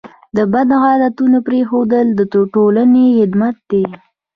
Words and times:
د 0.35 0.37
بد 0.53 0.69
عادتونو 0.83 1.37
پرېښودل 1.47 2.05
د 2.15 2.21
ټولنې 2.53 3.05
خدمت 3.17 3.55
دی. 3.71 3.83